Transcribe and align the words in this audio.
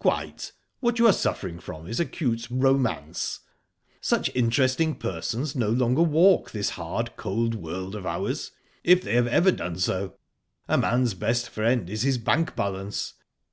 "Quite. 0.00 0.50
What 0.80 0.98
you 0.98 1.06
are 1.06 1.12
suffering 1.12 1.60
from 1.60 1.86
is 1.86 2.00
acute 2.00 2.48
romance. 2.50 3.38
Such 4.00 4.34
interesting 4.34 4.96
persons 4.96 5.54
no 5.54 5.68
longer 5.68 6.02
walk 6.02 6.50
this 6.50 6.70
hard, 6.70 7.14
cold 7.16 7.54
world 7.54 7.94
of 7.94 8.04
ours, 8.04 8.50
if 8.82 9.00
they 9.04 9.14
have 9.14 9.28
ever 9.28 9.52
done 9.52 9.78
so. 9.78 10.14
A 10.66 10.76
man's 10.76 11.14
best 11.14 11.48
friend 11.48 11.88
is 11.88 12.02
his 12.02 12.18
bank 12.18 12.56
balance. 12.56 13.14